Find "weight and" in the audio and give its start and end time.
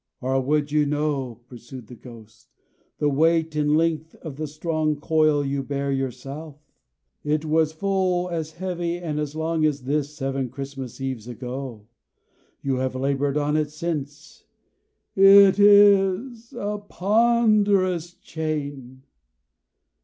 3.07-3.77